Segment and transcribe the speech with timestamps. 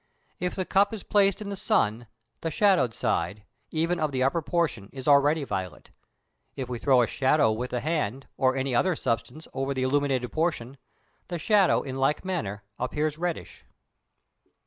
[0.39, 2.07] If the cup is placed in the sun,
[2.41, 5.91] the shadowed side, even of the upper portion, is already violet.
[6.55, 10.31] If we throw a shadow with the hand, or any other substance, over the illumined
[10.31, 10.77] portion,
[11.27, 13.63] the shadow in like manner appears reddish.